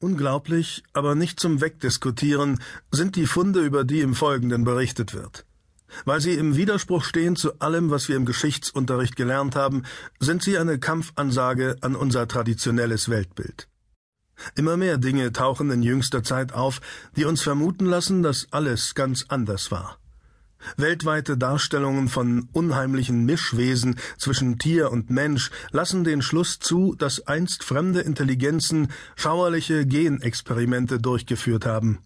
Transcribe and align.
Unglaublich, 0.00 0.84
aber 0.92 1.16
nicht 1.16 1.40
zum 1.40 1.60
Wegdiskutieren 1.60 2.60
sind 2.92 3.16
die 3.16 3.26
Funde, 3.26 3.64
über 3.64 3.82
die 3.82 4.00
im 4.00 4.14
Folgenden 4.14 4.62
berichtet 4.62 5.12
wird. 5.12 5.44
Weil 6.04 6.20
sie 6.20 6.34
im 6.34 6.56
Widerspruch 6.56 7.02
stehen 7.02 7.34
zu 7.34 7.58
allem, 7.58 7.90
was 7.90 8.08
wir 8.08 8.14
im 8.14 8.24
Geschichtsunterricht 8.24 9.16
gelernt 9.16 9.56
haben, 9.56 9.82
sind 10.20 10.44
sie 10.44 10.56
eine 10.56 10.78
Kampfansage 10.78 11.78
an 11.80 11.96
unser 11.96 12.28
traditionelles 12.28 13.08
Weltbild. 13.08 13.68
Immer 14.54 14.76
mehr 14.76 14.98
Dinge 14.98 15.32
tauchen 15.32 15.68
in 15.72 15.82
jüngster 15.82 16.22
Zeit 16.22 16.52
auf, 16.52 16.80
die 17.16 17.24
uns 17.24 17.42
vermuten 17.42 17.86
lassen, 17.86 18.22
dass 18.22 18.46
alles 18.52 18.94
ganz 18.94 19.24
anders 19.28 19.72
war. 19.72 19.98
Weltweite 20.76 21.36
Darstellungen 21.36 22.08
von 22.08 22.48
unheimlichen 22.52 23.24
Mischwesen 23.24 23.96
zwischen 24.16 24.58
Tier 24.58 24.90
und 24.90 25.10
Mensch 25.10 25.50
lassen 25.70 26.04
den 26.04 26.22
Schluss 26.22 26.58
zu, 26.58 26.94
dass 26.96 27.26
einst 27.26 27.64
fremde 27.64 28.00
Intelligenzen 28.00 28.88
schauerliche 29.16 29.86
Genexperimente 29.86 30.98
durchgeführt 30.98 31.66
haben. 31.66 31.98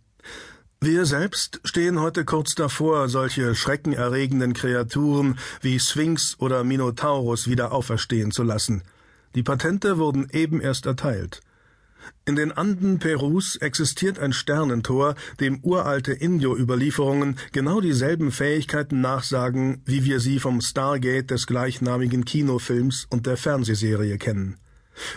Wir 0.80 1.06
selbst 1.06 1.60
stehen 1.62 2.00
heute 2.00 2.24
kurz 2.24 2.56
davor, 2.56 3.08
solche 3.08 3.54
schreckenerregenden 3.54 4.52
Kreaturen 4.52 5.38
wie 5.60 5.78
Sphinx 5.78 6.34
oder 6.40 6.64
Minotaurus 6.64 7.48
wieder 7.48 7.70
auferstehen 7.70 8.32
zu 8.32 8.42
lassen. 8.42 8.82
Die 9.36 9.44
Patente 9.44 9.98
wurden 9.98 10.28
eben 10.32 10.60
erst 10.60 10.86
erteilt. 10.86 11.40
In 12.24 12.36
den 12.36 12.52
Anden 12.52 12.98
Perus 12.98 13.56
existiert 13.56 14.18
ein 14.18 14.32
Sternentor, 14.32 15.16
dem 15.40 15.58
uralte 15.62 16.12
Indio-Überlieferungen 16.12 17.36
genau 17.52 17.80
dieselben 17.80 18.30
Fähigkeiten 18.30 19.00
nachsagen, 19.00 19.82
wie 19.84 20.04
wir 20.04 20.20
sie 20.20 20.38
vom 20.38 20.60
Stargate 20.60 21.30
des 21.30 21.46
gleichnamigen 21.46 22.24
Kinofilms 22.24 23.06
und 23.10 23.26
der 23.26 23.36
Fernsehserie 23.36 24.18
kennen. 24.18 24.56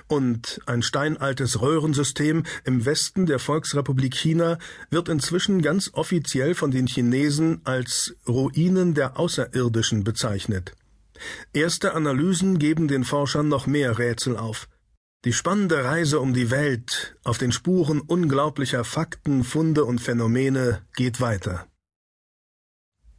Und 0.08 0.62
ein 0.66 0.82
steinaltes 0.82 1.62
Röhrensystem 1.62 2.44
im 2.64 2.86
Westen 2.86 3.26
der 3.26 3.40
Volksrepublik 3.40 4.16
China 4.16 4.58
wird 4.90 5.10
inzwischen 5.10 5.62
ganz 5.62 5.92
offiziell 5.94 6.56
von 6.56 6.72
den 6.72 6.88
Chinesen 6.88 7.62
als 7.66 8.16
Ruinen 8.28 8.94
der 8.94 9.20
Außerirdischen 9.20 10.04
bezeichnet. 10.04 10.74
Erste 11.54 11.94
Analysen 11.94 12.60
geben 12.60 12.88
den 12.88 13.04
Forschern 13.04 13.48
noch 13.48 13.68
mehr 13.68 13.98
Rätsel 13.98 14.38
auf. 14.38 14.68
Die 15.26 15.34
spannende 15.34 15.84
Reise 15.84 16.20
um 16.20 16.36
die 16.36 16.52
Welt 16.52 17.18
auf 17.24 17.40
den 17.40 17.52
Spuren 17.52 18.00
unglaublicher 18.00 18.84
Fakten, 18.84 19.44
Funde 19.44 19.84
und 19.84 20.00
Phänomene 20.00 20.84
geht 20.96 21.20
weiter. 21.20 21.66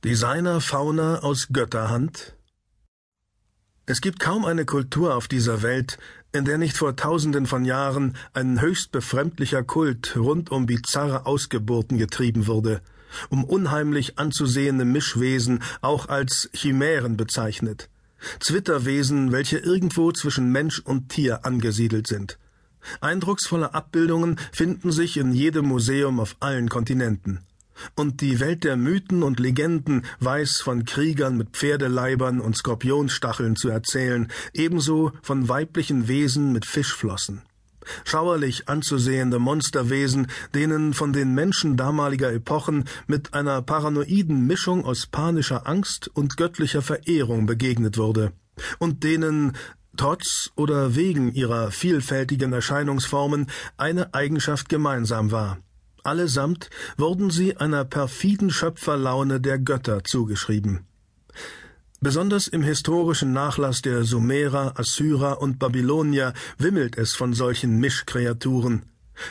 Designer 0.04 0.60
Fauna 0.60 1.18
aus 1.24 1.48
Götterhand 1.52 2.36
Es 3.86 4.00
gibt 4.00 4.20
kaum 4.20 4.44
eine 4.44 4.64
Kultur 4.64 5.16
auf 5.16 5.26
dieser 5.26 5.62
Welt, 5.62 5.98
in 6.30 6.44
der 6.44 6.58
nicht 6.58 6.76
vor 6.76 6.94
tausenden 6.94 7.46
von 7.46 7.64
Jahren 7.64 8.16
ein 8.34 8.60
höchst 8.60 8.92
befremdlicher 8.92 9.64
Kult 9.64 10.16
rund 10.16 10.52
um 10.52 10.66
bizarre 10.66 11.26
Ausgeburten 11.26 11.98
getrieben 11.98 12.46
wurde, 12.46 12.82
um 13.30 13.42
unheimlich 13.42 14.16
anzusehende 14.16 14.84
Mischwesen 14.84 15.60
auch 15.80 16.08
als 16.08 16.50
Chimären 16.52 17.16
bezeichnet. 17.16 17.88
Zwitterwesen, 18.40 19.32
welche 19.32 19.58
irgendwo 19.58 20.12
zwischen 20.12 20.50
Mensch 20.52 20.80
und 20.80 21.08
Tier 21.08 21.44
angesiedelt 21.44 22.06
sind. 22.06 22.38
Eindrucksvolle 23.00 23.74
Abbildungen 23.74 24.38
finden 24.52 24.92
sich 24.92 25.16
in 25.16 25.32
jedem 25.32 25.66
Museum 25.66 26.20
auf 26.20 26.36
allen 26.40 26.68
Kontinenten. 26.68 27.40
Und 27.94 28.20
die 28.20 28.40
Welt 28.40 28.64
der 28.64 28.76
Mythen 28.76 29.22
und 29.22 29.38
Legenden 29.38 30.06
weiß 30.20 30.60
von 30.60 30.84
Kriegern 30.84 31.36
mit 31.36 31.50
Pferdeleibern 31.50 32.40
und 32.40 32.56
Skorpionstacheln 32.56 33.56
zu 33.56 33.68
erzählen, 33.68 34.28
ebenso 34.54 35.12
von 35.22 35.48
weiblichen 35.48 36.08
Wesen 36.08 36.52
mit 36.52 36.64
Fischflossen 36.64 37.42
schauerlich 38.04 38.68
anzusehende 38.68 39.38
Monsterwesen, 39.38 40.28
denen 40.54 40.94
von 40.94 41.12
den 41.12 41.34
Menschen 41.34 41.76
damaliger 41.76 42.32
Epochen 42.32 42.84
mit 43.06 43.34
einer 43.34 43.62
paranoiden 43.62 44.46
Mischung 44.46 44.84
aus 44.84 45.06
panischer 45.06 45.66
Angst 45.66 46.08
und 46.08 46.36
göttlicher 46.36 46.82
Verehrung 46.82 47.46
begegnet 47.46 47.98
wurde, 47.98 48.32
und 48.78 49.04
denen 49.04 49.56
trotz 49.96 50.50
oder 50.56 50.94
wegen 50.94 51.32
ihrer 51.32 51.70
vielfältigen 51.70 52.52
Erscheinungsformen 52.52 53.46
eine 53.76 54.14
Eigenschaft 54.14 54.68
gemeinsam 54.68 55.30
war. 55.30 55.58
Allesamt 56.02 56.70
wurden 56.96 57.30
sie 57.30 57.56
einer 57.56 57.84
perfiden 57.84 58.50
Schöpferlaune 58.50 59.40
der 59.40 59.58
Götter 59.58 60.04
zugeschrieben. 60.04 60.86
Besonders 62.00 62.46
im 62.46 62.62
historischen 62.62 63.32
Nachlass 63.32 63.80
der 63.80 64.04
Sumerer, 64.04 64.78
Assyrer 64.78 65.40
und 65.40 65.58
Babylonier 65.58 66.34
wimmelt 66.58 66.98
es 66.98 67.14
von 67.14 67.32
solchen 67.32 67.78
Mischkreaturen. 67.78 68.82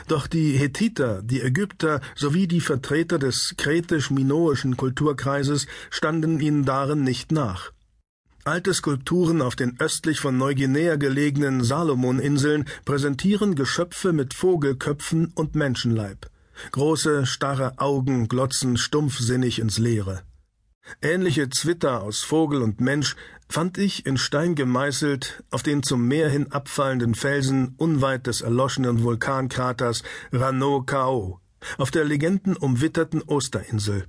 Doch 0.07 0.25
die 0.25 0.57
Hethiter, 0.57 1.21
die 1.21 1.41
Ägypter 1.41 2.01
sowie 2.15 2.47
die 2.47 2.61
Vertreter 2.61 3.19
des 3.19 3.53
kretisch-minoischen 3.57 4.77
Kulturkreises 4.77 5.67
standen 5.91 6.39
ihnen 6.39 6.65
darin 6.65 7.03
nicht 7.03 7.31
nach. 7.31 7.71
Alte 8.45 8.73
Skulpturen 8.73 9.43
auf 9.43 9.55
den 9.55 9.79
östlich 9.79 10.19
von 10.19 10.37
Neuguinea 10.37 10.95
gelegenen 10.95 11.63
Salomoninseln 11.63 12.65
präsentieren 12.83 13.53
Geschöpfe 13.55 14.11
mit 14.11 14.33
Vogelköpfen 14.33 15.31
und 15.35 15.53
Menschenleib. 15.53 16.29
Große, 16.71 17.27
starre 17.27 17.77
Augen 17.77 18.27
glotzen 18.27 18.77
stumpfsinnig 18.77 19.59
ins 19.59 19.77
Leere. 19.77 20.23
Ähnliche 21.01 21.50
Zwitter 21.50 22.03
aus 22.03 22.23
Vogel 22.23 22.62
und 22.62 22.79
Mensch 22.79 23.16
fand 23.50 23.78
ich 23.78 24.06
in 24.06 24.18
Stein 24.18 24.56
gemeißelt 24.56 25.44
auf 25.51 25.63
den 25.63 25.84
zum 25.84 26.07
Meer 26.07 26.29
hin 26.29 26.51
abfallenden 26.51 27.16
Felsen 27.16 27.75
unweit 27.78 28.28
des 28.28 28.41
erloschenen 28.41 29.03
Vulkankraters 29.03 30.03
Rano 30.31 30.84
Kao, 30.84 31.40
auf 31.78 31.91
der 31.91 32.06
legendenumwitterten 32.06 33.24
Osterinsel. 33.24 34.07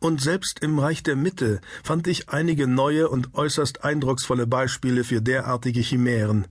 Und 0.00 0.20
selbst 0.20 0.60
im 0.60 0.78
Reich 0.78 1.02
der 1.02 1.16
Mitte 1.16 1.60
fand 1.82 2.06
ich 2.06 2.28
einige 2.28 2.66
neue 2.66 3.08
und 3.08 3.34
äußerst 3.34 3.84
eindrucksvolle 3.84 4.46
Beispiele 4.46 5.04
für 5.04 5.22
derartige 5.22 5.80
Chimären. 5.80 6.46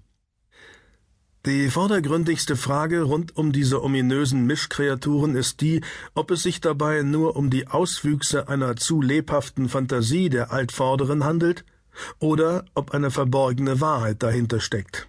Die 1.45 1.69
vordergründigste 1.69 2.57
Frage 2.57 3.03
rund 3.03 3.37
um 3.37 3.53
diese 3.53 3.81
ominösen 3.81 4.45
Mischkreaturen 4.45 5.37
ist 5.37 5.61
die, 5.61 5.79
ob 6.13 6.31
es 6.31 6.43
sich 6.43 6.59
dabei 6.59 7.01
nur 7.01 7.37
um 7.37 7.49
die 7.49 7.67
Auswüchse 7.67 8.49
einer 8.49 8.75
zu 8.75 9.01
lebhaften 9.01 9.69
Fantasie 9.69 10.29
der 10.29 10.51
Altvorderen 10.51 11.23
handelt 11.23 11.63
oder 12.19 12.65
ob 12.73 12.91
eine 12.91 13.09
verborgene 13.09 13.79
Wahrheit 13.79 14.21
dahinter 14.21 14.59
steckt. 14.59 15.07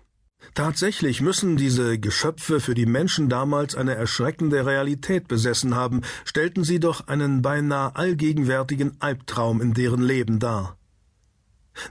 Tatsächlich 0.55 1.21
müssen 1.21 1.57
diese 1.57 1.99
Geschöpfe 1.99 2.61
für 2.61 2.75
die 2.75 2.87
Menschen 2.87 3.29
damals 3.29 3.75
eine 3.75 3.97
erschreckende 3.97 4.65
Realität 4.67 5.27
besessen 5.27 5.75
haben, 5.75 6.03
stellten 6.25 6.63
sie 6.63 6.79
doch 6.79 7.09
einen 7.09 7.43
beinahe 7.43 7.97
allgegenwärtigen 7.97 8.97
Albtraum 9.01 9.61
in 9.61 9.75
deren 9.75 10.03
Leben 10.03 10.39
dar. 10.39 10.77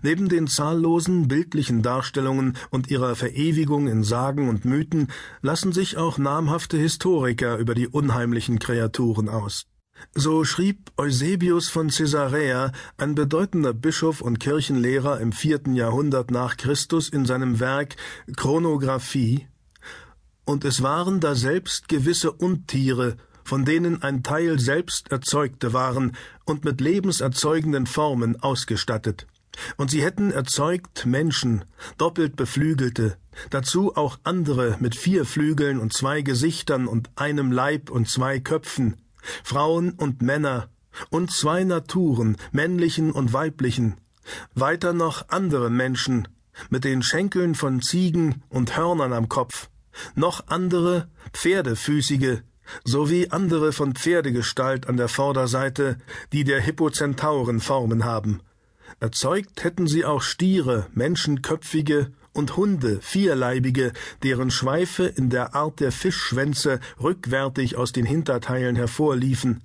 Neben 0.02 0.30
den 0.30 0.48
zahllosen 0.48 1.28
bildlichen 1.28 1.82
Darstellungen 1.82 2.58
und 2.70 2.90
ihrer 2.90 3.16
Verewigung 3.16 3.88
in 3.88 4.04
Sagen 4.04 4.50
und 4.50 4.66
Mythen 4.66 5.08
lassen 5.42 5.72
sich 5.72 5.98
auch 5.98 6.18
namhafte 6.18 6.78
Historiker 6.78 7.58
über 7.58 7.76
die 7.76 7.88
unheimlichen 7.88 8.60
Kreaturen 8.60 9.30
aus. 9.30 9.66
So 10.16 10.44
schrieb 10.46 10.92
Eusebius 10.98 11.70
von 11.70 11.90
Caesarea, 11.90 12.72
ein 12.98 13.16
bedeutender 13.16 13.74
Bischof 13.74 14.22
und 14.22 14.40
Kirchenlehrer 14.40 15.20
im 15.20 15.32
vierten 15.32 15.76
Jahrhundert 15.76 16.32
nach 16.32 16.58
Christus 16.58 17.10
in 17.10 17.26
seinem 17.26 17.60
Werk 17.60 17.96
Chronographie, 18.36 19.48
und 20.46 20.66
es 20.66 20.82
waren 20.82 21.20
daselbst 21.20 21.90
gewisse 21.90 22.32
Untiere, 22.32 23.18
von 23.44 23.66
denen 23.66 24.02
ein 24.02 24.24
Teil 24.24 24.60
selbst 24.60 25.12
Erzeugte 25.12 25.74
waren 25.74 26.16
und 26.46 26.66
mit 26.66 26.82
lebenserzeugenden 26.82 27.86
Formen 27.86 28.40
ausgestattet. 28.40 29.28
Und 29.78 29.92
sie 29.92 30.04
hätten 30.04 30.32
erzeugt 30.32 31.06
Menschen, 31.06 31.66
doppelt 31.98 32.36
beflügelte, 32.36 33.18
dazu 33.50 33.96
auch 33.96 34.20
andere 34.24 34.78
mit 34.80 34.96
vier 34.96 35.26
Flügeln 35.26 35.80
und 35.80 35.94
zwei 35.94 36.22
Gesichtern 36.22 36.88
und 36.88 37.10
einem 37.16 37.52
Leib 37.52 37.90
und 37.90 38.08
zwei 38.10 38.40
Köpfen, 38.40 38.98
Frauen 39.44 39.92
und 39.92 40.22
Männer, 40.22 40.70
und 41.10 41.32
zwei 41.32 41.64
Naturen, 41.64 42.38
männlichen 42.52 43.12
und 43.12 43.34
weiblichen, 43.34 43.96
weiter 44.54 44.94
noch 44.94 45.30
andere 45.30 45.70
Menschen, 45.70 46.28
mit 46.70 46.84
den 46.84 47.02
Schenkeln 47.02 47.56
von 47.56 47.82
Ziegen 47.82 48.44
und 48.50 48.76
Hörnern 48.76 49.14
am 49.14 49.30
Kopf, 49.30 49.70
noch 50.16 50.48
andere 50.48 51.10
Pferdefüßige, 51.34 52.42
sowie 52.84 53.30
andere 53.30 53.72
von 53.72 53.96
Pferdegestalt 53.96 54.88
an 54.88 54.98
der 54.98 55.08
Vorderseite, 55.08 55.98
die 56.32 56.44
der 56.44 56.62
Hippozentauren 56.62 57.60
Formen 57.60 58.04
haben, 58.04 58.42
Erzeugt 59.00 59.64
hätten 59.64 59.88
sie 59.88 60.06
auch 60.06 60.22
Stiere, 60.22 60.88
menschenköpfige 60.94 62.12
und 62.34 62.58
Hunde, 62.58 63.00
vierleibige, 63.02 63.94
deren 64.24 64.52
Schweife 64.52 65.06
in 65.06 65.30
der 65.30 65.56
Art 65.56 65.80
der 65.80 65.92
Fischschwänze 65.92 66.80
rückwärtig 67.02 67.76
aus 67.76 67.92
den 67.92 68.06
Hinterteilen 68.06 68.76
hervorliefen, 68.76 69.62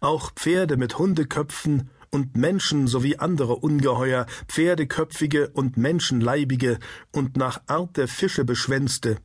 auch 0.00 0.32
Pferde 0.32 0.76
mit 0.76 0.98
Hundeköpfen 0.98 1.90
und 2.10 2.36
Menschen 2.36 2.86
sowie 2.86 3.16
andere 3.16 3.56
Ungeheuer, 3.56 4.26
pferdeköpfige 4.48 5.48
und 5.48 5.76
menschenleibige 5.76 6.78
und 7.12 7.36
nach 7.36 7.62
Art 7.66 7.96
der 7.96 8.08
Fische 8.08 8.44
beschwänzte, 8.44 9.18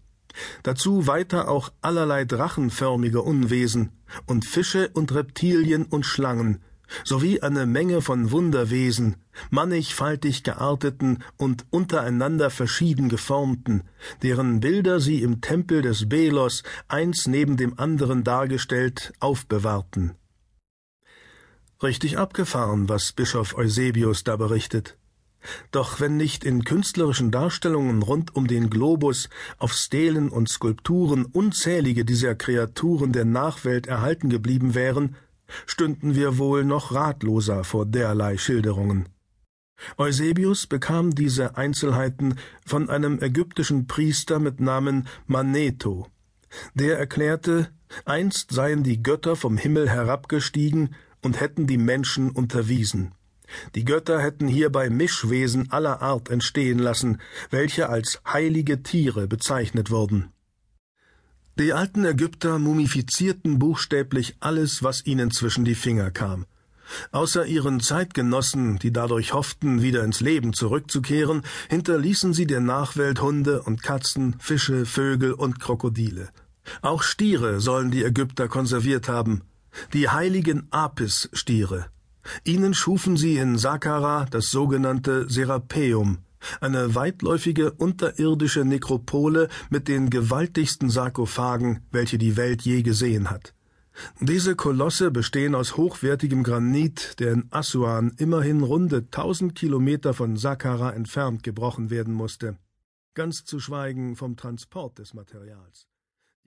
Dazu 0.63 1.07
weiter 1.07 1.49
auch 1.49 1.71
allerlei 1.81 2.25
drachenförmige 2.25 3.21
Unwesen 3.21 3.91
und 4.25 4.45
Fische 4.45 4.89
und 4.89 5.13
Reptilien 5.13 5.85
und 5.85 6.05
Schlangen, 6.05 6.61
sowie 7.03 7.41
eine 7.41 7.65
Menge 7.65 8.01
von 8.01 8.31
Wunderwesen, 8.31 9.15
mannigfaltig 9.49 10.43
gearteten 10.43 11.23
und 11.37 11.65
untereinander 11.69 12.49
verschieden 12.49 13.09
geformten, 13.09 13.83
deren 14.21 14.59
Bilder 14.59 14.99
sie 14.99 15.21
im 15.21 15.41
Tempel 15.41 15.81
des 15.81 16.09
Belos 16.09 16.63
eins 16.87 17.27
neben 17.27 17.57
dem 17.57 17.77
anderen 17.79 18.23
dargestellt 18.23 19.13
aufbewahrten. 19.19 20.15
Richtig 21.81 22.17
abgefahren, 22.17 22.89
was 22.89 23.13
Bischof 23.13 23.55
Eusebius 23.55 24.23
da 24.23 24.35
berichtet. 24.35 24.97
Doch 25.71 26.01
wenn 26.01 26.17
nicht 26.17 26.43
in 26.43 26.65
künstlerischen 26.65 27.31
Darstellungen 27.31 28.01
rund 28.01 28.35
um 28.35 28.47
den 28.47 28.69
Globus 28.69 29.29
auf 29.57 29.73
Stelen 29.73 30.29
und 30.29 30.49
Skulpturen 30.49 31.25
unzählige 31.25 32.03
dieser 32.03 32.35
Kreaturen 32.35 33.13
der 33.13 33.23
Nachwelt 33.23 33.87
erhalten 33.87 34.29
geblieben 34.29 34.75
wären, 34.75 35.15
stünden 35.65 36.15
wir 36.15 36.37
wohl 36.37 36.63
noch 36.63 36.93
ratloser 36.93 37.63
vor 37.63 37.85
derlei 37.85 38.37
Schilderungen. 38.37 39.09
Eusebius 39.97 40.67
bekam 40.67 41.15
diese 41.15 41.57
Einzelheiten 41.57 42.35
von 42.65 42.89
einem 42.89 43.21
ägyptischen 43.21 43.87
Priester 43.87 44.39
mit 44.39 44.59
Namen 44.59 45.07
Manetho. 45.25 46.07
Der 46.73 46.97
erklärte, 46.97 47.69
einst 48.05 48.51
seien 48.51 48.83
die 48.83 49.01
Götter 49.01 49.35
vom 49.35 49.57
Himmel 49.57 49.89
herabgestiegen 49.89 50.95
und 51.21 51.39
hätten 51.39 51.67
die 51.67 51.77
Menschen 51.77 52.29
unterwiesen. 52.29 53.13
Die 53.75 53.85
Götter 53.85 54.21
hätten 54.21 54.47
hierbei 54.47 54.89
Mischwesen 54.89 55.71
aller 55.71 56.01
Art 56.01 56.29
entstehen 56.29 56.79
lassen, 56.79 57.19
welche 57.49 57.89
als 57.89 58.21
heilige 58.27 58.83
Tiere 58.83 59.27
bezeichnet 59.27 59.89
wurden. 59.89 60.31
Die 61.59 61.73
alten 61.73 62.05
Ägypter 62.05 62.57
mumifizierten 62.57 63.59
buchstäblich 63.59 64.37
alles, 64.39 64.81
was 64.81 65.05
ihnen 65.05 65.29
zwischen 65.29 65.65
die 65.65 65.75
Finger 65.75 66.09
kam. 66.09 66.45
Außer 67.11 67.45
ihren 67.45 67.81
Zeitgenossen, 67.81 68.79
die 68.79 68.93
dadurch 68.93 69.33
hofften, 69.33 69.81
wieder 69.81 70.05
ins 70.05 70.21
Leben 70.21 70.53
zurückzukehren, 70.53 71.41
hinterließen 71.69 72.33
sie 72.33 72.47
der 72.47 72.61
Nachwelt 72.61 73.21
Hunde 73.21 73.61
und 73.63 73.83
Katzen, 73.83 74.37
Fische, 74.39 74.85
Vögel 74.85 75.33
und 75.33 75.59
Krokodile. 75.59 76.29
Auch 76.81 77.03
Stiere 77.03 77.59
sollen 77.59 77.91
die 77.91 78.05
Ägypter 78.05 78.47
konserviert 78.47 79.09
haben, 79.09 79.41
die 79.91 80.07
heiligen 80.07 80.65
Apis-Stiere. 80.71 81.87
Ihnen 82.45 82.73
schufen 82.73 83.17
sie 83.17 83.35
in 83.35 83.57
Saqqara 83.57 84.27
das 84.31 84.49
sogenannte 84.49 85.29
Serapeum, 85.29 86.19
eine 86.61 86.95
weitläufige 86.95 87.71
unterirdische 87.71 88.65
Nekropole 88.65 89.49
mit 89.69 89.87
den 89.87 90.09
gewaltigsten 90.09 90.89
Sarkophagen, 90.89 91.81
welche 91.91 92.17
die 92.17 92.37
Welt 92.37 92.61
je 92.61 92.81
gesehen 92.81 93.29
hat. 93.29 93.53
Diese 94.19 94.55
Kolosse 94.55 95.11
bestehen 95.11 95.55
aus 95.55 95.75
hochwertigem 95.75 96.43
Granit, 96.43 97.19
der 97.19 97.33
in 97.33 97.47
Assuan 97.49 98.13
immerhin 98.17 98.61
runde 98.61 99.09
tausend 99.09 99.55
Kilometer 99.55 100.13
von 100.13 100.37
Saqqara 100.37 100.93
entfernt 100.93 101.43
gebrochen 101.43 101.89
werden 101.89 102.13
musste, 102.13 102.57
ganz 103.13 103.43
zu 103.43 103.59
schweigen 103.59 104.15
vom 104.15 104.37
Transport 104.37 104.99
des 104.99 105.13
Materials. 105.13 105.87